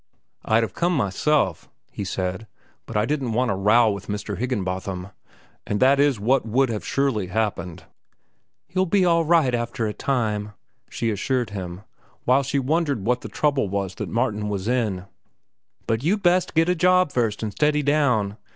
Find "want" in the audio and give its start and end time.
3.33-3.51